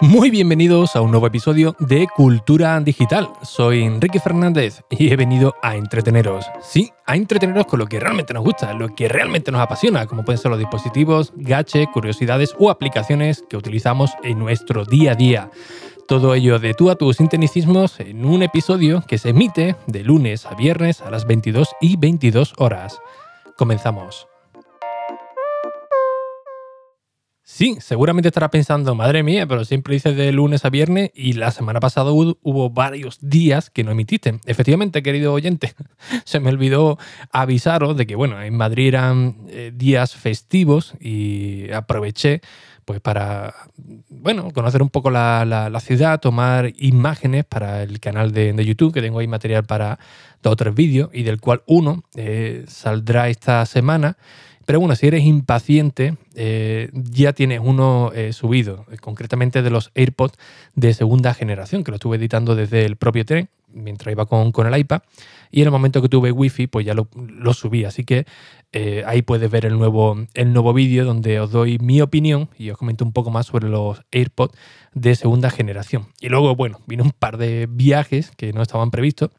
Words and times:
Muy 0.00 0.30
bienvenidos 0.30 0.96
a 0.96 1.00
un 1.00 1.10
nuevo 1.10 1.26
episodio 1.26 1.74
de 1.80 2.06
Cultura 2.06 2.78
Digital. 2.78 3.30
Soy 3.42 3.82
Enrique 3.82 4.20
Fernández 4.20 4.82
y 4.90 5.10
he 5.10 5.16
venido 5.16 5.54
a 5.62 5.76
entreteneros. 5.76 6.46
Sí, 6.62 6.92
a 7.06 7.16
entreteneros 7.16 7.66
con 7.66 7.78
lo 7.78 7.86
que 7.86 7.98
realmente 7.98 8.34
nos 8.34 8.44
gusta, 8.44 8.74
lo 8.74 8.94
que 8.94 9.08
realmente 9.08 9.50
nos 9.50 9.60
apasiona, 9.60 10.06
como 10.06 10.24
pueden 10.24 10.38
ser 10.38 10.50
los 10.50 10.60
dispositivos, 10.60 11.32
gache, 11.34 11.88
curiosidades 11.92 12.54
o 12.58 12.70
aplicaciones 12.70 13.44
que 13.48 13.56
utilizamos 13.56 14.12
en 14.22 14.38
nuestro 14.38 14.84
día 14.84 15.12
a 15.12 15.14
día. 15.16 15.50
Todo 16.06 16.34
ello 16.34 16.58
de 16.58 16.74
tú 16.74 16.90
a 16.90 16.96
tus 16.96 17.16
sinteticismos 17.16 17.98
en 17.98 18.26
un 18.26 18.42
episodio 18.42 19.02
que 19.08 19.16
se 19.16 19.30
emite 19.30 19.74
de 19.86 20.02
lunes 20.02 20.44
a 20.44 20.54
viernes 20.54 21.00
a 21.00 21.10
las 21.10 21.26
22 21.26 21.70
y 21.80 21.96
22 21.96 22.52
horas. 22.58 23.00
Comenzamos. 23.56 24.33
Sí, 27.46 27.76
seguramente 27.80 28.28
estará 28.28 28.50
pensando, 28.50 28.94
madre 28.94 29.22
mía, 29.22 29.46
pero 29.46 29.66
siempre 29.66 29.92
dices 29.92 30.16
de 30.16 30.32
lunes 30.32 30.64
a 30.64 30.70
viernes 30.70 31.10
y 31.14 31.34
la 31.34 31.50
semana 31.50 31.78
pasada 31.78 32.10
hubo, 32.10 32.70
varios 32.70 33.18
días 33.20 33.68
que 33.68 33.84
no 33.84 33.90
emitiste. 33.90 34.40
Efectivamente, 34.46 35.02
querido 35.02 35.34
oyente, 35.34 35.74
se 36.24 36.40
me 36.40 36.48
olvidó 36.48 36.98
avisaros 37.32 37.98
de 37.98 38.06
que, 38.06 38.16
bueno, 38.16 38.40
en 38.40 38.56
Madrid 38.56 38.88
eran 38.88 39.36
eh, 39.48 39.72
días 39.74 40.14
festivos 40.14 40.94
y 40.98 41.70
aproveché 41.70 42.40
pues 42.86 43.00
para, 43.00 43.54
bueno, 44.08 44.50
conocer 44.52 44.82
un 44.82 44.88
poco 44.88 45.10
la, 45.10 45.80
ciudad, 45.82 46.20
tomar 46.20 46.72
imágenes 46.78 47.44
para 47.44 47.82
el 47.82 48.00
canal 48.00 48.32
de, 48.32 48.64
YouTube, 48.64 48.94
que 48.94 49.02
tengo 49.02 49.18
ahí 49.18 49.28
material 49.28 49.64
para 49.64 49.98
dos 50.42 50.54
o 50.54 50.56
tres 50.56 50.74
vídeos 50.74 51.10
y 51.12 51.24
del 51.24 51.42
cual 51.42 51.62
uno 51.66 52.04
eh, 52.14 52.64
saldrá 52.68 53.28
esta 53.28 53.66
semana 53.66 54.16
pero 54.66 54.80
bueno, 54.80 54.96
si 54.96 55.06
eres 55.06 55.24
impaciente, 55.24 56.16
eh, 56.34 56.90
ya 56.92 57.32
tienes 57.32 57.60
uno 57.62 58.12
eh, 58.14 58.32
subido, 58.32 58.86
eh, 58.90 58.96
concretamente 58.96 59.62
de 59.62 59.70
los 59.70 59.90
AirPods 59.94 60.38
de 60.74 60.94
segunda 60.94 61.34
generación, 61.34 61.84
que 61.84 61.90
lo 61.90 61.96
estuve 61.96 62.16
editando 62.16 62.54
desde 62.54 62.84
el 62.84 62.96
propio 62.96 63.24
tren, 63.24 63.48
mientras 63.72 64.12
iba 64.12 64.26
con, 64.26 64.52
con 64.52 64.66
el 64.66 64.78
iPad. 64.78 65.02
Y 65.50 65.60
en 65.60 65.66
el 65.66 65.70
momento 65.70 66.00
que 66.02 66.08
tuve 66.08 66.32
Wi-Fi, 66.32 66.66
pues 66.66 66.86
ya 66.86 66.94
lo, 66.94 67.08
subí. 67.54 67.84
Así 67.84 68.04
que 68.04 68.26
ahí 69.06 69.22
puedes 69.22 69.48
ver 69.48 69.66
el 69.66 69.78
nuevo, 69.78 70.16
el 70.34 70.52
nuevo 70.52 70.72
vídeo 70.72 71.04
donde 71.04 71.38
os 71.38 71.52
doy 71.52 71.78
mi 71.78 72.00
opinión 72.00 72.48
y 72.58 72.70
os 72.70 72.78
comento 72.78 73.04
un 73.04 73.12
poco 73.12 73.30
más 73.30 73.46
sobre 73.46 73.68
los 73.68 74.02
AirPods 74.10 74.52
de 74.94 75.14
segunda 75.14 75.50
generación. 75.50 76.08
Y 76.20 76.28
luego, 76.28 76.56
bueno, 76.56 76.80
vino 76.86 77.04
un 77.04 77.12
par 77.12 77.36
de 77.36 77.68
viajes 77.70 78.32
que 78.36 78.52
no 78.52 78.62
estaban 78.62 78.90
previstos. 78.90 79.30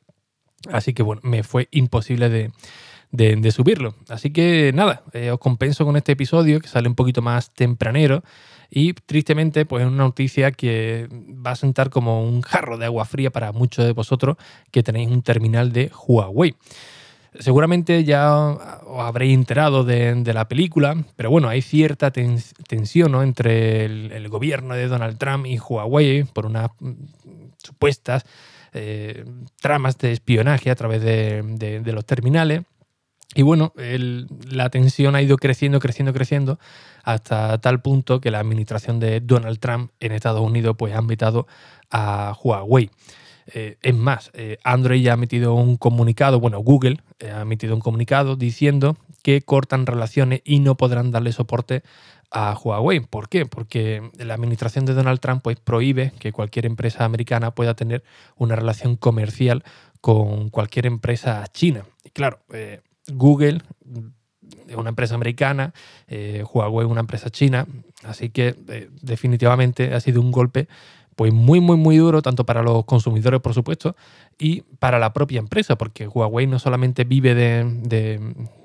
Así 0.72 0.94
que 0.94 1.04
bueno, 1.04 1.22
me 1.24 1.44
fue 1.44 1.68
imposible 1.72 2.30
de, 2.30 2.52
de, 3.16 3.52
subirlo. 3.52 3.96
Así 4.10 4.32
que 4.32 4.72
nada, 4.74 5.04
eh, 5.14 5.32
os 5.32 5.40
compenso 5.40 5.86
con 5.86 5.96
este 5.96 6.14
episodio 6.14 6.60
que 6.60 6.68
sale 6.68 6.88
un 6.88 6.96
poquito 6.96 7.22
más 7.22 7.52
tempranero 7.54 8.24
y 8.70 8.94
tristemente 8.94 9.66
pues 9.66 9.84
es 9.84 9.88
una 9.88 10.04
noticia 10.04 10.52
que 10.52 11.08
va 11.12 11.52
a 11.52 11.56
sentar 11.56 11.90
como 11.90 12.24
un 12.24 12.42
jarro 12.42 12.78
de 12.78 12.86
agua 12.86 13.06
fría 13.06 13.32
para 13.32 13.52
muchos 13.52 13.86
de 13.86 13.94
vosotros 13.94 14.38
que 14.72 14.84
tenéis 14.84 15.10
un 15.10 15.22
terminal 15.22 15.72
de 15.72 15.92
Huawei. 16.08 16.56
Seguramente 17.40 18.04
ya 18.06 18.34
os 18.34 19.00
habréis 19.00 19.34
enterado 19.34 19.84
de, 19.84 20.24
la 20.34 20.48
película, 20.48 20.96
pero 21.16 21.30
bueno, 21.30 21.50
hay 21.50 21.62
cierta 21.62 22.12
tensión 22.12 23.16
entre 23.22 23.86
el, 23.86 24.30
gobierno 24.30 24.74
de 24.74 24.88
Donald 24.88 25.18
Trump 25.18 25.46
y 25.46 25.58
Huawei 25.58 26.24
por 26.24 26.46
unas 26.46 26.70
mm, 26.80 26.94
supuestas 27.58 28.26
eh, 28.74 29.26
tramas 29.62 29.98
de 29.98 30.14
espionaje 30.14 30.70
a 30.70 30.76
través 30.76 31.02
de 31.02 31.92
los 31.94 32.06
terminales. 32.06 32.64
Y 33.36 33.42
bueno, 33.42 33.74
la 34.50 34.70
tensión 34.70 35.14
ha 35.16 35.22
ido 35.22 35.36
creciendo, 35.36 35.80
creciendo, 35.80 36.14
creciendo, 36.14 36.58
hasta 37.04 37.58
tal 37.60 37.82
punto 37.82 38.22
que 38.22 38.32
la 38.32 38.40
administración 38.40 39.02
de 39.02 39.20
Donald 39.20 39.60
Trump 39.60 39.92
en 40.00 40.14
Estados 40.14 40.40
Unidos 40.40 40.78
pues, 40.80 40.96
ha 40.96 41.00
invitado 41.00 41.46
a 41.92 42.34
Huawei. 42.42 42.90
Eh, 43.48 43.78
es 43.82 43.94
más, 43.94 44.32
eh, 44.34 44.58
Android 44.64 45.04
ya 45.04 45.12
ha 45.12 45.14
emitido 45.16 45.54
un 45.54 45.76
comunicado, 45.76 46.40
bueno, 46.40 46.60
Google 46.60 47.02
eh, 47.20 47.30
ha 47.30 47.42
emitido 47.42 47.76
un 47.76 47.82
comunicado 47.82 48.38
diciendo 48.38 48.98
que 49.22 49.42
cortan 49.42 49.86
relaciones 49.86 50.42
y 50.46 50.60
no 50.62 50.76
podrán 50.78 51.12
darle 51.12 51.34
soporte 51.34 51.84
a 52.32 52.58
Huawei. 52.58 53.02
¿Por 53.02 53.28
qué? 53.28 53.46
Porque 53.46 54.10
la 54.18 54.34
administración 54.34 54.86
de 54.86 54.94
Donald 54.94 55.20
Trump 55.20 55.44
pues, 55.44 55.60
prohíbe 55.60 56.14
que 56.20 56.32
cualquier 56.32 56.66
empresa 56.66 57.04
americana 57.04 57.52
pueda 57.52 57.76
tener 57.76 58.04
una 58.38 58.56
relación 58.56 58.96
comercial 58.96 59.64
con 60.00 60.50
cualquier 60.50 60.86
empresa 60.86 61.46
china. 61.52 61.86
Y 62.04 62.10
claro, 62.12 62.40
Google 63.12 63.62
una 64.76 64.90
empresa 64.90 65.16
americana, 65.16 65.74
eh, 66.08 66.44
Huawei 66.52 66.86
una 66.86 67.02
empresa 67.02 67.30
china, 67.30 67.68
así 68.04 68.30
que 68.30 68.56
eh, 68.68 68.90
definitivamente 69.02 69.94
ha 69.94 70.00
sido 70.00 70.22
un 70.22 70.32
golpe 70.32 70.68
pues 71.16 71.32
muy, 71.32 71.62
muy, 71.62 71.78
muy 71.78 71.96
duro, 71.96 72.22
tanto 72.22 72.46
para 72.46 72.62
los 72.62 72.84
consumidores, 72.84 73.40
por 73.40 73.54
supuesto, 73.54 73.96
y 74.38 74.64
para 74.80 75.00
la 75.00 75.14
propia 75.14 75.40
empresa, 75.40 75.78
porque 75.78 76.08
Huawei 76.10 76.46
no 76.46 76.60
solamente 76.60 77.06
vive 77.06 77.34
de, 77.34 78.20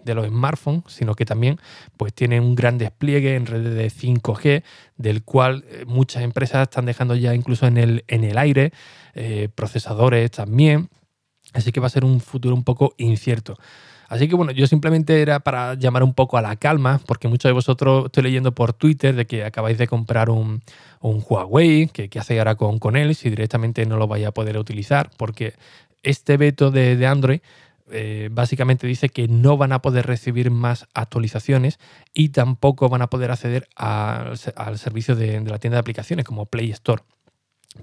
los 0.05 0.27
smartphones, 0.27 0.83
sino 0.89 1.15
que 1.15 1.25
también 1.25 1.61
pues, 1.97 2.13
tiene 2.13 2.41
un 2.41 2.57
gran 2.57 2.77
despliegue 2.77 3.37
en 3.37 3.47
redes 3.47 3.75
de 3.77 3.89
5G, 3.89 4.65
del 4.97 5.23
cual 5.23 5.65
eh, 5.69 5.85
muchas 5.87 6.25
empresas 6.25 6.63
están 6.63 6.87
dejando 6.87 7.15
ya 7.15 7.37
incluso 7.37 7.69
en 7.69 7.77
el, 7.77 8.05
en 8.09 8.25
el 8.25 8.37
aire, 8.37 8.73
procesadores 9.55 10.31
también, 10.31 10.89
así 11.53 11.73
que 11.73 11.81
va 11.81 11.89
a 11.89 11.91
ser 11.91 12.05
un 12.05 12.21
futuro 12.21 12.55
un 12.55 12.65
poco 12.65 12.95
incierto. 12.97 13.59
Así 14.11 14.27
que 14.27 14.35
bueno, 14.35 14.51
yo 14.51 14.67
simplemente 14.67 15.23
era 15.23 15.39
para 15.39 15.75
llamar 15.75 16.03
un 16.03 16.15
poco 16.15 16.37
a 16.37 16.43
la 16.43 16.57
calma, 16.57 17.01
porque 17.07 17.29
muchos 17.29 17.49
de 17.49 17.53
vosotros 17.53 18.07
estoy 18.07 18.25
leyendo 18.25 18.53
por 18.53 18.73
Twitter 18.73 19.15
de 19.15 19.25
que 19.25 19.45
acabáis 19.45 19.79
de 19.79 19.87
comprar 19.87 20.31
un, 20.31 20.63
Huawei, 21.01 21.87
que 21.87 22.09
qué 22.09 22.19
hacéis 22.19 22.41
ahora 22.41 22.57
con, 22.57 22.81
con 22.81 22.97
él, 22.97 23.15
si 23.15 23.31
directamente 23.31 23.87
no 23.87 23.99
lo 23.99 24.09
vais 24.09 24.27
a 24.27 24.33
poder 24.33 24.59
utilizar, 24.59 25.11
porque 25.17 25.55
este 26.03 26.37
veto 26.37 26.73
de, 26.73 27.07
Android 27.07 27.39
eh, 27.93 28.31
básicamente 28.33 28.89
dice 28.89 29.11
que 29.11 29.29
no 29.29 29.57
van 29.57 29.71
a 29.71 29.81
poder 29.81 30.09
recibir 30.09 30.51
más 30.51 30.89
actualizaciones 30.93 31.79
y 32.13 32.31
tampoco 32.31 32.89
van 32.89 33.03
a 33.03 33.11
poder 33.11 33.31
acceder 33.31 33.69
al, 33.77 34.37
servicio 34.77 35.15
de, 35.15 35.41
la 35.43 35.61
tienda 35.61 35.77
de 35.77 35.81
aplicaciones 35.81 36.25
como 36.25 36.47
Play 36.47 36.73
Store. 36.73 37.05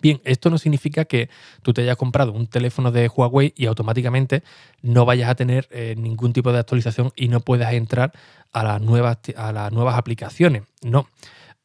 Bien, 0.01 0.21
esto 0.25 0.49
no 0.49 0.57
significa 0.57 1.05
que 1.05 1.29
tú 1.61 1.73
te 1.73 1.81
hayas 1.81 1.95
comprado 1.95 2.33
un 2.33 2.47
teléfono 2.47 2.91
de 2.91 3.07
Huawei 3.07 3.53
y 3.55 3.65
automáticamente 3.67 4.43
no 4.81 5.05
vayas 5.05 5.29
a 5.29 5.35
tener 5.35 5.67
eh, 5.71 5.95
ningún 5.97 6.33
tipo 6.33 6.51
de 6.51 6.59
actualización 6.59 7.11
y 7.15 7.29
no 7.29 7.39
puedas 7.39 7.73
entrar 7.73 8.11
a 8.51 8.63
las 8.63 8.81
nuevas, 8.81 9.17
a 9.35 9.51
las 9.51 9.71
nuevas 9.71 9.97
aplicaciones. 9.97 10.63
No. 10.81 11.07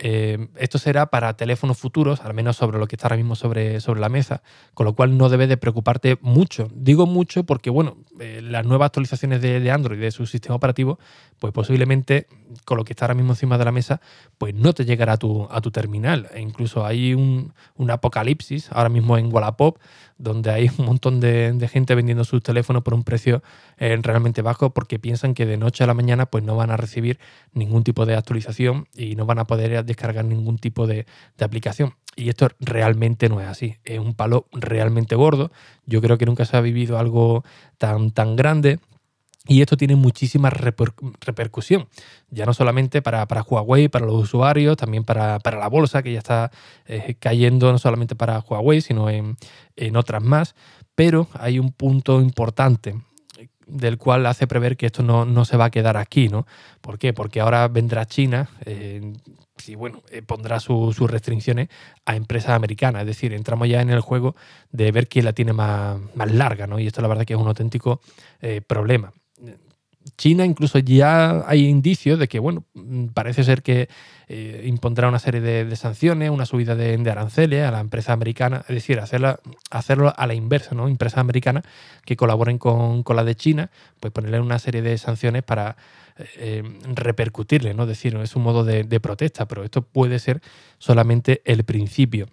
Eh, 0.05 0.49
esto 0.57 0.79
será 0.79 1.07
para 1.07 1.37
teléfonos 1.37 1.79
futuros, 1.79 2.23
al 2.23 2.35
menos 2.35 2.57
sobre 2.57 2.81
lo 2.81 2.89
que 2.89 2.97
está 2.97 3.07
ahora 3.07 3.17
mismo 3.17 3.37
sobre, 3.37 3.81
sobre 3.81 4.01
la 4.01 4.09
mesa, 4.09 4.43
con 4.75 4.85
lo 4.85 4.95
cual 4.97 5.17
no 5.17 5.29
debes 5.29 5.49
de 5.49 5.57
preocuparte 5.57 6.19
mucho. 6.23 6.69
Digo 6.75 7.07
mucho 7.07 7.45
porque, 7.45 7.71
bueno, 7.71 7.99
eh, 8.19 8.41
las 8.43 8.67
nuevas 8.67 8.87
actualizaciones 8.87 9.41
de, 9.41 9.61
de, 9.61 9.71
Android, 9.71 10.01
de 10.01 10.11
su 10.11 10.27
sistema 10.27 10.57
operativo, 10.57 10.99
pues 11.39 11.53
posiblemente 11.53 12.27
con 12.65 12.79
lo 12.79 12.85
que 12.85 12.93
está 12.95 13.05
ahora 13.05 13.15
mismo 13.15 13.33
encima 13.33 13.59
de 13.59 13.65
la 13.65 13.73
mesa, 13.73 14.01
pues 14.39 14.55
no 14.55 14.73
te 14.73 14.85
llegará 14.85 15.15
a 15.15 15.17
tu, 15.17 15.47
a 15.51 15.61
tu 15.61 15.71
terminal. 15.71 16.29
E 16.35 16.41
incluso 16.41 16.85
hay 16.85 17.15
un, 17.15 17.53
apocalipsis 17.89 18.71
ahora 18.73 18.89
mismo 18.89 19.19
en 19.19 19.33
Wallapop, 19.33 19.79
donde 20.19 20.51
hay 20.51 20.71
un 20.79 20.87
montón 20.87 21.21
de, 21.21 21.69
gente 21.71 21.95
vendiendo 21.95 22.25
sus 22.25 22.43
teléfonos 22.43 22.83
por 22.83 22.95
un 22.95 23.05
precio 23.05 23.43
eh, 23.83 23.99
realmente 24.01 24.43
bajo 24.43 24.71
porque 24.71 25.01
piensan 25.01 25.35
que 25.35 25.45
de 25.45 25.57
noche 25.57 25.83
a 25.83 25.89
la 25.89 25.95
mañana 25.95 26.27
pues 26.27 26.45
no 26.45 26.55
van 26.55 26.71
a 26.71 26.77
recibir 26.77 27.19
ningún 27.53 27.83
tipo 27.83 28.07
de 28.07 28.15
actualización 28.15 28.87
y 28.95 29.17
no 29.17 29.27
van 29.27 29.41
a 29.41 29.45
poder 29.49 29.85
descargar 29.85 30.25
ningún 30.25 30.57
tipo 30.59 30.87
de, 30.87 31.05
aplicación. 31.41 31.97
Y 32.15 32.29
esto 32.29 32.47
realmente 32.61 33.29
no 33.29 33.41
es 33.41 33.49
así. 33.49 33.79
Es 33.83 33.99
un 33.99 34.15
palo 34.15 34.47
realmente 34.53 35.17
gordo. 35.17 35.51
Yo 35.85 36.01
creo 36.01 36.17
que 36.17 36.27
nunca 36.27 36.45
se 36.45 36.57
ha 36.57 36.61
vivido 36.61 36.97
algo 36.97 37.43
tan, 37.77 38.13
tan 38.13 38.37
grande. 38.37 38.79
Y 39.49 39.63
esto 39.63 39.77
tiene 39.77 39.97
muchísima 39.97 40.49
repercusión, 40.49 41.89
ya 42.31 42.47
no 42.47 42.55
solamente 42.55 43.03
para, 43.03 43.27
para, 43.27 43.43
Huawei, 43.43 43.89
para 43.89 44.07
los 44.07 44.15
usuarios, 44.15 44.77
también 44.77 45.03
para, 45.03 45.41
la 45.45 45.69
bolsa, 45.69 46.05
que 46.05 46.13
ya 46.13 46.19
está 46.19 46.53
eh, 46.87 47.17
cayendo 47.19 47.73
no 47.73 47.79
solamente 47.79 48.15
para 48.15 48.39
Huawei, 48.39 48.81
sino 48.81 49.11
en, 49.11 49.37
otras 49.97 50.23
más. 50.23 50.55
Pero 50.95 51.27
hay 51.35 51.59
un 51.59 51.73
punto 51.73 52.21
importante 52.21 52.95
del 53.73 53.99
cual 53.99 54.27
hace 54.27 54.47
prever 54.47 54.77
que 54.77 54.87
esto 54.87 55.03
no, 55.03 55.45
se 55.45 55.57
va 55.57 55.67
a 55.67 55.71
quedar 55.71 55.97
aquí, 55.97 56.29
¿no? 56.29 56.47
¿Por 56.81 56.99
qué? 56.99 57.13
Porque 57.13 57.41
ahora 57.41 57.69
vendrá 57.69 58.07
China 58.07 58.49
eh, 58.65 59.13
y 59.67 59.75
bueno, 59.75 60.03
eh, 60.11 60.23
pondrá 60.23 60.61
sus 60.61 60.99
restricciones 61.11 61.69
a 62.05 62.17
empresas 62.17 62.51
americanas. 62.51 63.03
Es 63.03 63.07
decir, 63.07 63.33
entramos 63.33 63.69
ya 63.69 63.81
en 63.81 63.91
el 63.91 64.01
juego 64.01 64.35
de 64.71 64.93
ver 64.93 65.09
quién 65.09 65.25
la 65.25 65.33
tiene 65.33 65.53
más, 65.53 65.99
larga, 66.15 66.67
¿no? 66.67 66.79
Y 66.79 66.87
esto 66.87 67.03
la 67.03 67.09
verdad 67.09 67.25
que 67.25 67.35
es 67.35 67.41
un 67.41 67.49
auténtico 67.49 68.01
problema 68.67 69.13
China 70.17 70.45
incluso 70.45 70.79
ya 70.79 71.45
hay 71.47 71.67
indicios 71.67 72.19
de 72.19 72.29
que, 72.29 72.39
bueno, 72.39 72.65
mm, 72.75 73.07
parece 73.09 73.45
ser 73.45 73.63
que 73.63 73.89
eh, 74.29 74.65
impondrá 74.67 75.09
una 75.09 75.19
serie 75.19 75.41
de, 75.41 75.77
sanciones, 75.77 76.31
una 76.31 76.47
subida 76.47 76.75
de, 76.75 77.11
aranceles 77.11 77.65
a 77.65 77.71
la 77.71 77.81
empresa 77.81 78.13
americana, 78.13 78.65
es 78.69 78.75
decir, 78.75 79.01
hacerla, 79.01 79.41
hacerlo 79.71 80.13
a 80.17 80.27
la 80.27 80.35
inversa, 80.35 80.75
¿no? 80.75 80.89
Empresas 80.89 81.19
americanas 81.19 81.65
que 82.05 82.17
colaboren 82.17 82.59
con, 82.59 83.03
con 83.03 83.17
la 83.17 83.25
de 83.25 83.35
China, 83.35 83.71
pues 84.01 84.13
ponerle 84.13 84.41
una 84.41 84.59
serie 84.59 84.83
de 84.83 84.97
sanciones 84.99 85.43
para 85.43 85.77
eh, 86.37 86.63
repercutirle, 86.95 87.73
¿no? 87.73 87.85
Es 87.85 87.89
decir, 87.89 88.15
es 88.17 88.37
un 88.37 88.43
modo 88.43 88.65
de, 88.65 89.01
protesta, 89.01 89.49
pero 89.49 89.65
esto 89.65 89.83
puede 89.83 90.19
ser 90.19 90.43
solamente 90.79 91.41
el 91.47 91.65
principio. 91.65 92.29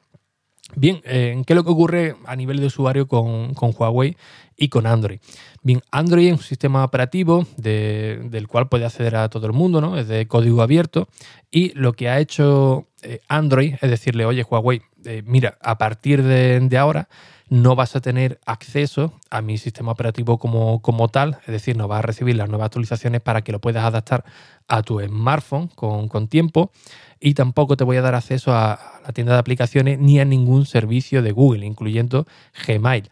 Bien, 0.76 1.02
eh, 1.04 1.42
¿qué 1.46 1.54
es 1.54 1.56
lo 1.56 1.64
que 1.64 1.72
ocurre 1.72 2.16
a 2.26 2.36
nivel 2.36 2.60
de 2.60 2.68
usuario 2.68 3.08
con, 3.08 3.54
con 3.54 3.74
Huawei 3.78 4.16
y 4.56 4.70
con 4.70 4.86
Android? 4.86 5.20
Bien, 5.62 5.82
Android 5.92 6.28
es 6.28 6.34
un 6.34 6.40
sistema 6.40 6.84
operativo 6.84 7.46
del 7.58 8.48
cual 8.48 8.70
puede 8.70 8.86
acceder 8.86 9.16
a 9.16 9.30
todo 9.30 9.48
el 9.48 9.54
mundo, 9.54 9.82
¿no? 9.82 9.98
Es 9.98 10.08
de 10.08 10.28
código 10.28 10.62
abierto. 10.62 11.10
Y 11.52 11.74
lo 11.74 11.94
que 11.94 12.10
ha 12.10 12.20
hecho 12.20 12.88
eh, 13.02 13.20
Android 13.28 13.76
es 13.82 13.90
decirle, 13.90 14.26
oye, 14.26 14.44
Huawei, 14.44 14.82
mira, 15.26 15.58
a 15.62 15.78
partir 15.78 16.24
de, 16.24 16.60
de 16.60 16.78
ahora 16.78 17.10
no 17.50 17.76
vas 17.76 17.96
a 17.96 18.02
tener 18.02 18.40
acceso 18.46 19.14
a 19.30 19.42
mi 19.42 19.58
sistema 19.58 19.92
operativo 19.92 20.38
como, 20.38 20.82
como 20.82 21.10
tal, 21.10 21.40
es 21.42 21.52
decir, 21.52 21.76
no 21.76 21.88
vas 21.88 22.00
a 22.00 22.04
recibir 22.04 22.36
las 22.36 22.48
nuevas 22.48 22.68
actualizaciones 22.68 23.22
para 23.22 23.42
que 23.42 23.52
lo 23.52 23.60
puedas 23.60 23.84
adaptar 23.84 24.24
a 24.68 24.84
tu 24.84 25.00
smartphone 25.00 25.68
con, 25.68 26.28
tiempo 26.28 26.72
y 27.20 27.34
tampoco 27.34 27.76
te 27.76 27.84
voy 27.84 27.98
a 27.98 28.02
dar 28.02 28.14
acceso 28.14 28.54
a, 28.54 28.80
la 29.06 29.14
tienda 29.14 29.34
de 29.34 29.40
aplicaciones 29.40 29.98
ni 30.00 30.20
a 30.20 30.26
ningún 30.26 30.66
servicio 30.66 31.24
de 31.24 31.32
Google, 31.32 31.66
incluyendo 31.66 32.28
Gmail. 32.68 33.10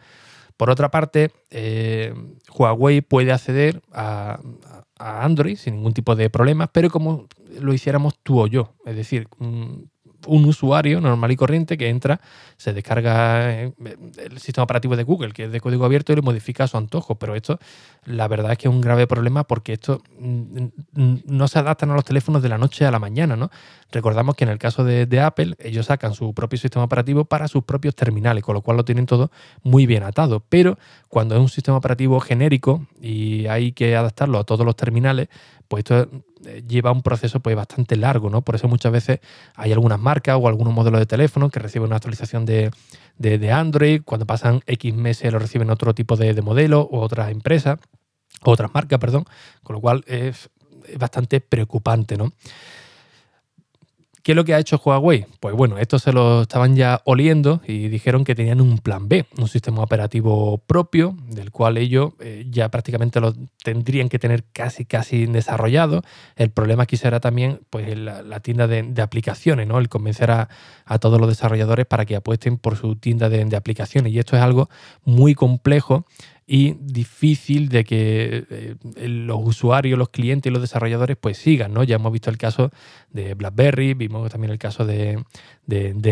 Por 0.56 0.70
otra 0.70 0.90
parte, 0.90 1.32
eh, 1.50 2.14
Huawei 2.56 3.02
puede 3.02 3.32
acceder 3.32 3.82
a, 3.92 4.40
a, 4.98 5.24
Android 5.24 5.58
sin 5.58 5.76
ningún 5.76 5.94
tipo 5.94 6.16
de 6.16 6.30
problemas, 6.30 6.70
pero 6.72 6.90
como 6.90 7.28
lo 7.60 7.74
hiciéramos 7.74 8.20
tú 8.22 8.40
o 8.40 8.48
yo. 8.48 8.74
Es 8.86 8.96
decir, 8.96 9.28
un 10.28 10.46
usuario 10.46 11.02
normal 11.02 11.32
y 11.32 11.36
corriente 11.36 11.78
que 11.78 11.90
entra, 11.90 12.22
se 12.58 12.74
descarga 12.74 13.52
eh, 13.52 13.74
el 14.18 14.40
sistema 14.40 14.64
operativo 14.64 14.96
de 14.96 15.04
Google, 15.04 15.32
que 15.32 15.46
es 15.46 15.52
de 15.52 15.60
código 15.60 15.86
abierto, 15.86 16.14
y 16.14 16.16
lo 16.16 16.22
modifica 16.22 16.66
a 16.66 16.68
su 16.68 16.78
antojo. 16.78 17.16
Pero 17.16 17.36
esto, 17.36 17.60
la 18.06 18.28
verdad 18.28 18.52
es 18.52 18.58
que 18.58 18.68
es 18.68 18.74
un 18.74 18.82
grave 18.82 19.08
problema 19.08 19.46
porque 19.46 19.74
esto 19.74 20.02
mm, 20.20 20.64
mm, 20.94 21.16
no 21.26 21.48
se 21.48 21.60
adaptan 21.60 21.92
a 21.92 21.96
los 21.96 22.06
teléfonos 22.06 22.42
de 22.42 22.50
la 22.50 22.58
noche 22.58 22.86
a 22.86 22.92
la 22.92 23.00
mañana, 23.00 23.36
¿no? 23.36 23.50
Recordamos 23.92 24.36
que 24.36 24.44
en 24.44 24.50
el 24.50 24.58
caso 24.58 24.84
de, 24.84 25.20
Apple, 25.22 25.56
ellos 25.60 25.86
sacan 25.86 26.14
su 26.14 26.34
propio 26.34 26.60
sistema 26.60 26.86
operativo 26.86 27.26
para 27.26 27.48
sus 27.48 27.64
propios 27.64 27.96
terminales, 27.96 28.44
con 28.44 28.54
lo 28.54 28.62
cual 28.62 28.78
lo 28.78 28.86
tienen 28.86 29.06
todo 29.06 29.32
muy 29.64 29.86
bien 29.86 30.04
atado. 30.04 30.44
Pero 30.50 30.78
cuando 31.08 31.36
es 31.36 31.42
un 31.42 31.50
sistema 31.50 31.78
operativo 31.78 32.20
genérico 32.20 32.86
y 33.02 33.48
hay 33.48 33.72
que 33.72 33.96
adaptarlo 33.96 34.40
a 34.40 34.44
todos 34.44 34.66
los 34.66 34.76
terminales, 34.76 35.30
pues 35.68 35.82
esto 35.82 36.10
lleva 36.68 36.92
un 36.92 37.02
proceso 37.02 37.40
pues 37.40 37.56
bastante 37.56 37.96
largo, 37.96 38.30
¿no? 38.30 38.42
Por 38.42 38.56
eso 38.56 38.68
muchas 38.68 38.92
veces 38.92 39.20
hay 39.56 39.72
algunas 39.72 40.00
marcas 40.00 40.38
o 40.40 40.48
algunos 40.48 40.74
modelos 40.74 41.00
de 41.00 41.06
teléfono 41.06 41.50
que 41.50 41.60
reciben 41.60 41.88
una 41.88 41.98
actualización 41.98 42.46
de, 42.46 42.72
Android, 43.52 44.02
cuando 44.04 44.26
pasan 44.26 44.62
X 44.66 44.94
meses 44.94 45.32
lo 45.32 45.40
reciben 45.40 45.70
otro 45.70 45.94
tipo 45.94 46.16
de, 46.16 46.40
modelo 46.42 46.82
o 46.82 47.00
otras 47.02 47.32
empresas, 47.32 47.80
otras 48.44 48.74
marcas, 48.74 49.00
perdón, 49.00 49.26
con 49.64 49.76
lo 49.76 49.82
cual 49.82 50.04
es, 50.08 50.50
es 50.88 50.98
bastante 50.98 51.42
preocupante, 51.42 52.18
¿no? 52.18 52.32
¿Qué 54.28 54.34
es 54.34 54.36
lo 54.36 54.44
que 54.44 54.54
ha 54.54 54.60
hecho 54.60 54.82
Huawei? 54.84 55.26
Pues 55.40 55.56
bueno, 55.56 55.78
esto 55.78 56.00
se 56.00 56.12
lo 56.12 56.42
estaban 56.42 56.76
ya 56.76 57.00
oliendo 57.06 57.62
y 57.66 57.88
dijeron 57.88 58.26
que 58.26 58.36
tenían 58.36 58.60
un 58.60 58.78
plan 58.80 59.08
B, 59.08 59.26
un 59.38 59.48
sistema 59.48 59.82
operativo 59.82 60.58
propio, 60.58 61.16
del 61.30 61.50
cual 61.50 61.78
ellos 61.78 62.12
eh, 62.20 62.46
ya 62.50 62.68
prácticamente 62.68 63.22
lo 63.22 63.34
tendrían 63.64 64.10
que 64.10 64.20
tener 64.20 64.44
casi 64.52 64.84
casi 64.84 65.28
desarrollado. 65.28 66.02
El 66.36 66.50
problema 66.50 66.84
aquí 66.84 66.98
será 66.98 67.22
también 67.22 67.62
pues, 67.70 67.98
la, 67.98 68.40
tienda 68.42 68.68
de, 68.68 69.02
aplicaciones, 69.02 69.66
¿no? 69.66 69.80
El 69.80 69.88
convencer 69.88 70.30
a, 70.30 70.50
todos 71.00 71.22
los 71.22 71.30
desarrolladores 71.30 71.86
para 71.86 72.04
que 72.04 72.18
apuesten 72.18 72.58
por 72.58 72.76
su 72.76 72.98
tienda 72.98 73.30
de, 73.30 73.46
de 73.46 73.56
aplicaciones. 73.56 74.12
Y 74.12 74.20
esto 74.20 74.36
es 74.36 74.42
algo 74.42 74.70
muy 75.06 75.36
complejo 75.36 76.06
y 76.50 76.76
difícil 76.80 77.68
de 77.68 77.84
que 77.84 78.46
eh, 78.50 78.76
los 79.06 79.40
usuarios, 79.44 80.00
los 80.00 80.08
clientes 80.08 80.50
y 80.50 80.54
los 80.54 80.62
desarrolladores 80.62 81.18
pues 81.18 81.38
sigan, 81.38 81.74
¿no? 81.74 81.84
Ya 81.84 81.96
hemos 81.96 82.14
visto 82.14 82.30
el 82.30 82.38
caso 82.38 82.72
de 83.12 83.34
BlackBerry, 83.34 83.94
vimos 83.94 84.32
también 84.32 84.52
el 84.52 84.58
caso 84.58 84.86
de, 84.86 85.26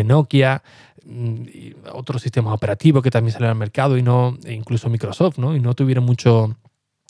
Nokia, 0.04 0.62
mm, 1.06 1.42
y 1.42 1.74
otros 1.90 2.20
sistemas 2.20 2.52
operativos 2.52 3.02
que 3.02 3.10
también 3.10 3.32
salieron 3.32 3.52
al 3.52 3.58
mercado 3.58 3.96
y 3.96 4.02
no, 4.02 4.36
e 4.44 4.52
incluso 4.52 4.90
Microsoft, 4.90 5.38
¿no? 5.38 5.56
Y 5.56 5.60
no 5.60 5.72
tuvieron 5.72 6.04
mucho, 6.04 6.54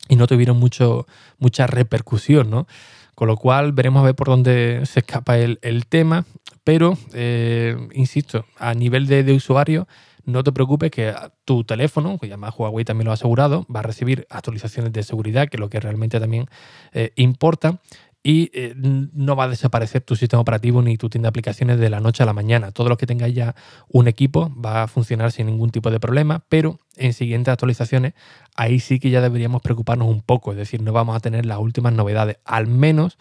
y 0.09 0.15
no 0.15 0.29
tuvieron 0.29 0.57
mucho, 0.57 1.09
mucha 1.39 1.67
repercusión, 1.67 2.49
¿no? 2.49 2.69
Con 3.17 3.27
lo 3.27 3.37
cual 3.37 3.73
veremos 3.73 4.03
a 4.03 4.07
ver 4.07 4.15
por 4.15 4.29
dónde 4.29 4.83
se 4.85 5.01
escapa 5.01 5.37
el, 5.37 5.87
tema, 5.89 6.27
pero, 6.63 6.97
eh, 7.13 7.77
insisto, 7.93 8.45
a 8.57 8.73
nivel 8.75 9.09
de, 9.09 9.25
de 9.25 9.33
usuario, 9.33 9.89
no 10.27 10.43
te 10.45 10.53
preocupes 10.53 10.91
que 10.91 11.15
tu 11.45 11.65
teléfono, 11.65 12.19
que 12.19 12.27
además 12.27 12.55
Huawei 12.59 12.85
también 12.85 13.07
lo 13.07 13.13
ha 13.13 13.15
asegurado, 13.15 13.65
va 13.75 13.81
a 13.81 13.83
recibir 13.85 14.27
actualizaciones 14.29 14.93
de 14.93 15.03
seguridad, 15.03 15.49
que 15.49 15.57
es 15.57 15.61
lo 15.61 15.71
que 15.71 15.81
realmente 15.81 16.21
también 16.21 16.47
eh, 16.93 17.13
importa. 17.17 17.81
Y 18.25 18.51
eh, 18.55 18.75
no 18.77 19.37
va 19.37 19.45
a 19.45 19.49
desaparecer 19.49 20.03
tu 20.03 20.17
sistema 20.17 20.41
operativo 20.41 20.83
ni 20.83 20.97
tu 20.97 21.09
tienda 21.09 21.29
de 21.29 21.31
aplicaciones 21.31 21.79
de 21.79 21.89
la 21.89 22.01
noche 22.01 22.25
a 22.25 22.27
la 22.27 22.33
mañana. 22.33 22.73
Todo 22.73 22.89
lo 22.89 22.97
que 22.97 23.07
tenga 23.07 23.29
ya 23.29 23.55
un 23.89 24.09
equipo 24.09 24.53
va 24.61 24.83
a 24.83 24.89
funcionar 24.89 25.31
sin 25.31 25.47
ningún 25.47 25.71
tipo 25.71 25.93
de 25.93 26.01
problema, 26.01 26.45
pero 26.49 26.81
en 26.97 27.13
siguientes 27.13 27.53
actualizaciones 27.53 28.15
ahí 28.57 28.81
sí 28.81 28.99
que 28.99 29.11
ya 29.11 29.21
deberíamos 29.21 29.63
preocuparnos 29.63 30.09
un 30.09 30.23
poco. 30.23 30.51
Es 30.51 30.59
decir, 30.59 30.83
no 30.83 30.93
vamos 30.93 31.15
a 31.15 31.21
tener 31.21 31.47
las 31.47 31.59
últimas 31.59 31.93
novedades, 31.93 32.39
al 32.45 32.67
menos 32.67 33.17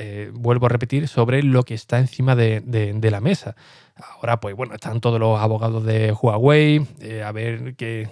eh, 0.00 0.30
vuelvo 0.32 0.66
a 0.66 0.68
repetir, 0.70 1.08
sobre 1.08 1.42
lo 1.42 1.62
que 1.62 1.74
está 1.74 1.98
encima 1.98 2.34
de, 2.34 2.98
la 3.02 3.20
mesa. 3.20 3.54
Ahora, 3.96 4.40
pues 4.40 4.56
bueno, 4.56 4.74
están 4.74 5.00
todos 5.00 5.20
los 5.20 5.38
abogados 5.38 5.84
de 5.84 6.12
Huawei, 6.12 6.86
eh, 7.00 7.22
a 7.22 7.32
ver 7.32 7.74
qué, 7.76 8.08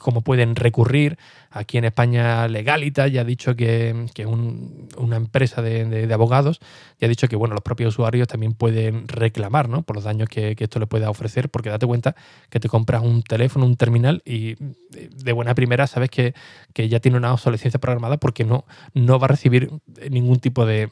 cómo 0.00 0.22
pueden 0.22 0.56
recurrir. 0.56 1.18
Aquí 1.50 1.76
en 1.76 1.84
España 1.84 2.48
Legalita 2.48 3.06
ya 3.08 3.20
ha 3.20 3.24
dicho 3.24 3.54
que, 3.56 4.06
que 4.14 4.26
una 4.26 5.16
empresa 5.16 5.60
de, 5.60 6.08
abogados 6.12 6.60
ya 6.98 7.06
ha 7.06 7.08
dicho 7.08 7.28
que 7.28 7.36
bueno, 7.36 7.54
los 7.54 7.62
propios 7.62 7.94
usuarios 7.94 8.26
también 8.26 8.54
pueden 8.54 9.06
reclamar 9.06 9.68
¿no? 9.68 9.82
por 9.82 9.96
los 9.96 10.04
daños 10.04 10.28
que, 10.28 10.56
esto 10.58 10.78
le 10.78 10.86
pueda 10.86 11.10
ofrecer, 11.10 11.50
porque 11.50 11.68
date 11.68 11.86
cuenta 11.86 12.16
que 12.48 12.60
te 12.60 12.68
compras 12.68 13.02
un 13.02 13.22
teléfono, 13.22 13.66
un 13.66 13.76
terminal 13.76 14.22
y 14.24 14.54
de 14.56 15.32
buena 15.32 15.54
primera 15.54 15.86
sabes 15.86 16.10
que, 16.10 16.34
ya 16.74 17.00
tiene 17.00 17.18
una 17.18 17.32
obsolescencia 17.32 17.78
programada 17.78 18.16
porque 18.16 18.44
no, 18.44 18.64
no 18.94 19.18
va 19.18 19.26
a 19.26 19.28
recibir 19.28 19.70
ningún 20.10 20.40
tipo 20.40 20.64
de, 20.66 20.88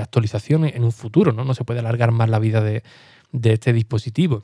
actualización 0.00 0.64
en 0.64 0.84
un 0.84 0.92
futuro, 0.92 1.32
¿no? 1.32 1.44
no 1.44 1.54
se 1.54 1.64
puede 1.64 1.80
alargar 1.80 2.12
más 2.12 2.28
la 2.28 2.38
vida 2.38 2.60
de, 2.60 2.82
este 3.32 3.72
dispositivo. 3.72 4.42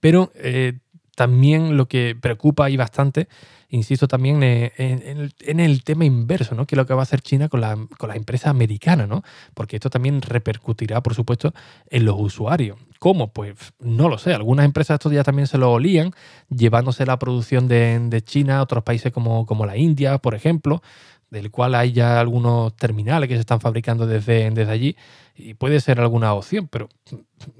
Pero 0.00 0.32
eh, 0.34 0.78
también 1.16 1.76
lo 1.76 1.88
que 1.88 2.14
preocupa 2.14 2.70
y 2.70 2.76
bastante, 2.76 3.26
insisto 3.70 4.06
también 4.06 4.42
en, 4.42 5.60
el, 5.60 5.82
tema 5.82 6.04
inverso, 6.04 6.54
¿no? 6.54 6.66
Que 6.66 6.74
es 6.74 6.76
lo 6.76 6.86
que 6.86 6.94
va 6.94 7.00
a 7.00 7.02
hacer 7.02 7.22
China 7.22 7.48
con 7.48 7.60
la, 7.60 7.76
con 7.98 8.10
la 8.10 8.16
empresa 8.16 8.50
americana, 8.50 9.06
¿no? 9.06 9.22
Porque 9.54 9.76
esto 9.76 9.90
también 9.90 10.20
repercutirá, 10.22 11.02
por 11.02 11.14
supuesto, 11.14 11.52
en 11.90 12.04
los 12.04 12.16
usuarios. 12.18 12.78
¿Cómo? 12.98 13.32
Pues 13.32 13.54
no 13.80 14.08
lo 14.08 14.18
sé. 14.18 14.34
Algunas 14.34 14.66
empresas 14.66 14.96
estos 14.96 15.10
días 15.10 15.24
también 15.24 15.48
se 15.48 15.58
lo 15.58 15.72
olían, 15.72 16.12
llevándose 16.50 17.06
la 17.06 17.18
producción 17.18 17.66
de, 17.66 18.22
China 18.24 18.58
a 18.58 18.62
otros 18.62 18.84
países 18.84 19.10
como, 19.10 19.46
como 19.46 19.66
la 19.66 19.76
India, 19.76 20.18
por 20.18 20.34
ejemplo 20.34 20.82
del 21.30 21.50
cual 21.50 21.74
hay 21.74 21.92
ya 21.92 22.20
algunos 22.20 22.74
terminales 22.76 23.28
que 23.28 23.34
se 23.34 23.40
están 23.40 23.60
fabricando 23.60 24.06
desde, 24.06 24.50
desde 24.50 24.72
allí 24.72 24.96
y 25.38 25.54
puede 25.54 25.80
ser 25.80 26.00
alguna 26.00 26.32
opción, 26.32 26.66
pero 26.68 26.88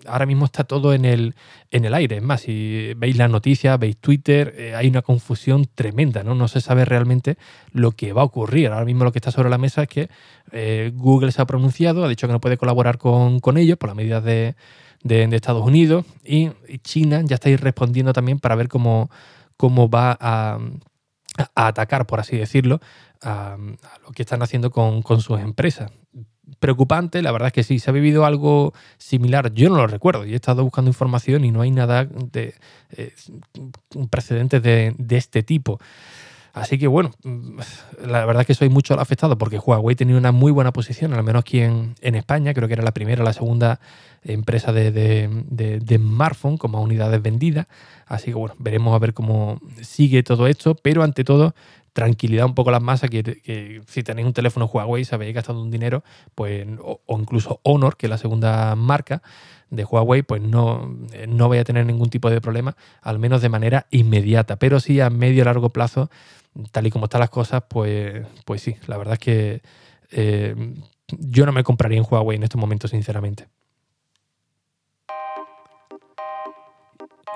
ahora 0.07 0.25
mismo 0.25 0.47
está 0.47 0.65
todo 0.65 0.95
en 0.95 1.05
el, 1.05 1.35
en 1.71 1.85
el 1.85 1.93
aire. 1.93 2.17
Es 2.17 2.23
más, 2.23 2.43
si 2.43 2.93
veis 2.97 3.17
las 3.17 3.31
noticias, 3.31 3.79
veis 3.79 3.99
Twitter, 3.99 4.55
eh, 4.57 4.75
hay 4.75 4.89
una 4.89 5.03
confusión 5.03 5.67
tremenda, 5.75 6.25
¿no? 6.25 6.35
No 6.35 6.49
se 6.49 6.61
sabe 6.63 6.87
realmente 6.87 7.37
lo 7.73 7.93
que 7.93 8.15
va 8.15 8.23
a 8.23 8.25
ocurrir. 8.25 8.69
Ahora 8.69 8.87
mismo 8.87 9.05
lo 9.05 9.13
que 9.13 9.19
está 9.19 9.31
sobre 9.31 9.51
la 9.51 9.59
mesa 9.59 9.83
es 9.83 9.89
que 9.89 10.09
eh, 10.53 10.91
Google 10.95 11.33
se 11.33 11.43
ha 11.43 11.47
pronunciado, 11.47 12.05
ha 12.05 12.09
dicho 12.09 12.27
que 12.27 12.33
no 12.33 12.41
puede 12.41 12.57
colaborar 12.57 12.97
con, 12.97 13.41
ellos 13.59 13.77
por 13.77 13.91
las 13.91 13.97
medidas 13.97 14.25
de, 14.25 14.55
Estados 15.05 15.65
Unidos 15.65 16.07
y, 16.25 16.51
China 16.83 17.21
ya 17.25 17.35
está 17.35 17.55
respondiendo 17.57 18.13
también 18.13 18.39
para 18.39 18.55
ver 18.55 18.69
cómo, 18.69 19.11
cómo 19.57 19.89
va 19.91 20.17
a 20.19 20.59
atacar, 21.55 22.07
por 22.07 22.21
así 22.21 22.37
decirlo, 22.37 22.81
a, 23.23 23.57
lo 24.03 24.13
que 24.13 24.23
están 24.23 24.43
haciendo 24.43 24.71
con, 24.71 25.03
sus 25.21 25.41
empresas. 25.41 25.91
Preocupante, 26.61 27.23
la 27.23 27.33
verdad 27.33 27.49
es 27.49 27.53
que 27.53 27.63
sí, 27.65 27.79
se 27.79 27.91
ha 27.91 27.93
vivido 27.93 28.25
algo 28.25 28.73
similar, 28.99 29.53
yo 29.53 29.69
no 29.69 29.77
lo 29.77 29.87
recuerdo 29.87 30.25
y 30.25 30.33
he 30.33 30.37
estado 30.37 30.63
buscando 30.63 30.89
información 30.89 31.45
y 31.45 31.51
no 31.51 31.61
hay 31.61 31.71
nada 31.73 32.05
de 32.05 32.55
eh, 32.91 33.13
un 33.95 34.09
precedente 34.09 34.61
de, 34.61 34.95
este 35.11 35.43
tipo. 35.43 35.79
Así 36.53 36.79
que 36.79 36.87
bueno, 36.87 37.11
la 38.03 38.25
verdad 38.25 38.43
es 38.43 38.47
que 38.47 38.55
soy 38.55 38.71
mucho 38.71 38.99
afectado 38.99 39.37
porque 39.37 39.59
Huawei 39.59 39.95
tenía 39.95 40.17
una 40.17 40.33
muy 40.33 40.53
buena 40.53 40.73
posición, 40.73 41.13
al 41.13 41.23
menos 41.23 41.41
aquí 41.41 41.61
en, 41.61 41.95
España, 42.01 42.55
creo 42.55 42.67
que 42.67 42.75
era 42.75 42.83
la 42.83 42.95
primera 42.95 43.23
o 43.23 43.27
la 43.27 43.35
segunda 43.35 43.79
empresa 44.23 44.73
de, 44.73 44.91
de, 44.91 45.97
smartphone 45.99 46.57
como 46.57 46.81
unidades 46.81 47.21
vendidas. 47.21 47.67
Así 48.07 48.27
que 48.27 48.35
bueno, 48.35 48.55
veremos 48.59 48.95
a 48.95 48.99
ver 48.99 49.13
cómo 49.13 49.61
sigue 49.83 50.23
todo 50.23 50.47
esto, 50.47 50.75
pero 50.77 51.03
ante 51.03 51.25
todo 51.25 51.55
tranquilidad 51.97 52.45
un 52.45 52.55
poco 52.55 52.71
las 52.71 52.83
masas, 52.83 53.09
que, 53.09 53.81
si 53.87 54.03
tenéis 54.03 54.27
un 54.27 54.35
teléfono 54.35 54.67
Huawei, 54.67 55.07
sabéis 55.07 55.35
gastado 55.35 55.63
un 55.63 55.71
dinero, 55.71 56.05
pues, 56.35 56.67
o, 56.79 57.01
incluso 57.19 57.59
Honor, 57.63 57.97
que 57.97 58.05
es 58.05 58.11
la 58.11 58.19
segunda 58.19 58.77
marca 58.77 59.23
de 59.71 59.83
Huawei, 59.83 60.21
pues 60.21 60.43
no, 60.43 60.95
no 61.27 61.49
voy 61.49 61.57
a 61.57 61.65
tener 61.65 61.87
ningún 61.87 62.11
tipo 62.11 62.29
de 62.29 62.43
problema, 62.43 62.77
al 63.01 63.19
menos 63.19 63.41
de 63.41 63.49
manera 63.49 63.87
inmediata. 63.91 64.57
Pero 64.57 64.79
sí 64.79 65.01
a 65.01 65.09
medio 65.09 65.41
y 65.41 65.45
largo 65.47 65.71
plazo, 65.71 66.11
tal 66.71 66.87
y 66.87 66.91
como 66.91 67.07
están 67.07 67.21
las 67.21 67.31
cosas, 67.31 67.63
pues, 67.67 68.27
pues 68.45 68.61
sí, 68.61 68.77
la 68.89 68.99
verdad 68.99 69.15
es 69.15 69.21
que 69.21 69.63
eh, 70.13 70.55
yo 71.09 71.47
no 71.47 71.53
me 71.53 71.65
compraría 71.65 71.97
en 71.97 72.05
Huawei 72.07 72.37
en 72.37 72.43
estos 72.43 72.61
momentos, 72.61 72.91
sinceramente. 72.91 73.47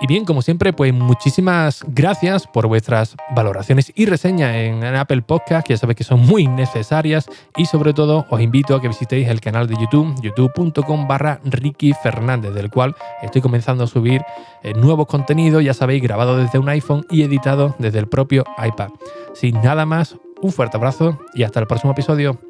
Y 0.02 0.06
bien, 0.06 0.24
como 0.24 0.40
siempre, 0.40 0.72
pues 0.72 0.94
muchísimas 0.94 1.84
gracias 1.86 2.46
por 2.46 2.66
vuestras 2.66 3.16
valoraciones 3.34 3.92
y 3.94 4.06
reseñas 4.06 4.54
en 4.54 4.82
Apple 4.82 5.20
Podcast, 5.20 5.66
que 5.66 5.74
ya 5.74 5.78
sabéis 5.78 5.98
que 5.98 6.04
son 6.04 6.20
muy 6.20 6.46
necesarias. 6.46 7.28
Y 7.54 7.66
sobre 7.66 7.92
todo, 7.92 8.26
os 8.30 8.40
invito 8.40 8.74
a 8.74 8.80
que 8.80 8.88
visitéis 8.88 9.28
el 9.28 9.42
canal 9.42 9.66
de 9.66 9.76
YouTube, 9.78 10.18
youtube.com 10.22 11.06
barra 11.06 11.40
Ricky 11.44 11.92
Fernández, 11.92 12.54
del 12.54 12.70
cual 12.70 12.96
estoy 13.20 13.42
comenzando 13.42 13.84
a 13.84 13.86
subir 13.86 14.22
eh, 14.62 14.72
nuevos 14.72 15.06
contenidos, 15.06 15.62
ya 15.62 15.74
sabéis, 15.74 16.02
grabado 16.02 16.38
desde 16.38 16.58
un 16.58 16.70
iPhone 16.70 17.04
y 17.10 17.22
editado 17.22 17.74
desde 17.78 17.98
el 17.98 18.08
propio 18.08 18.44
iPad. 18.56 18.88
Sin 19.34 19.60
nada 19.60 19.84
más, 19.84 20.16
un 20.40 20.50
fuerte 20.50 20.78
abrazo 20.78 21.18
y 21.34 21.42
hasta 21.42 21.60
el 21.60 21.66
próximo 21.66 21.92
episodio. 21.92 22.40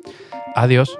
Adiós. 0.54 0.96